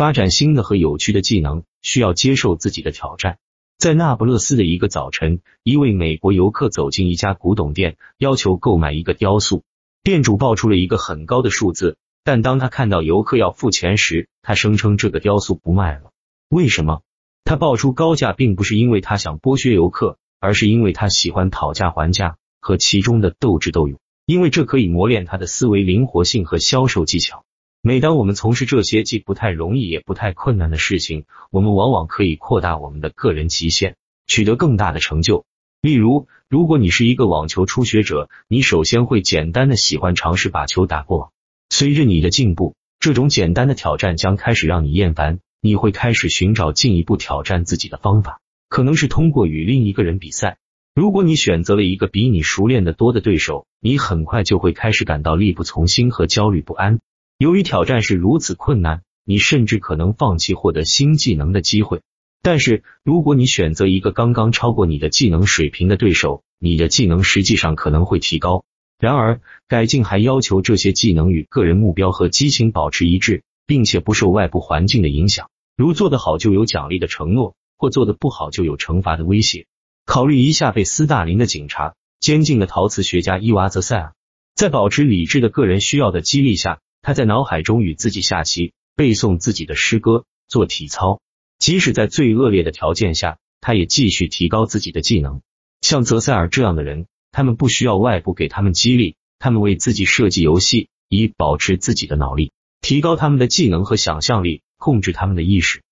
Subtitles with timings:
[0.00, 3.36] 发展新的和有趣的技能，需要接受自己的挑战。
[3.76, 9.62] 在那不勒斯的一个早晨，一位美国游客走进一家古董店，要求购买一个雕塑。
[10.02, 16.12] 店主报出了一个很高的数字，但当他看到游客要付钱时，他声称这个雕塑不卖了。
[16.48, 17.02] 为什么？
[17.44, 27.44] 他报出高价，并不是因为他想剥削游客，而是因为他喜欢讨价还价和其中的斗智斗勇，因为这可以磨练他的思维灵活性和销售技巧。
[27.82, 33.96] 每当我们从事这些既不太容易也不太困难的事情，我们往往可以扩大我们的个人极限，
[34.26, 35.46] 取得更大的成就。
[35.80, 41.30] 例如，如果你是一个网球初学者，你首先会简单的喜欢尝试把球打过网。
[41.70, 50.58] 随着你的进步，这种简单的挑战将开始让你厌烦，你会开始寻找进一步挑战自己的方法，可能是通过与另一个人比赛。
[50.94, 57.00] 如果你选择了一个比你熟练的多的对手，你很快就会开始感到力不从心和焦虑不安。
[57.40, 62.02] 由于挑战是如此困难，你甚至可能放弃获得新技能的机会。
[62.42, 68.66] 但是，如果你选择一个刚刚超过你的技能水平的对手，你的技能实际上可能会提高。
[68.98, 79.64] 然而，改进还要求这些技能与个人目标和激情保持一致，并且不受外部环境的影响，如做得好就有奖励的承诺，或做得不好就有惩罚的威胁。
[80.04, 84.12] 考虑一下被斯大林的警察、监禁的陶瓷学家伊娃泽塞尔，
[84.54, 86.80] 在保持理智的个人需要的激励下。
[87.02, 91.20] 他在脑海中与自己下棋，背诵自己的诗歌，做体操。
[91.58, 95.42] 即使在最恶劣的条件下，他也继续提高自己的技能。
[95.80, 105.82] 像泽塞尔这样的人，他们不需要外部给他们激励，他们为自己设计游戏，以保持自己的脑力，提高他们的技能和想象力，控制他们的意识。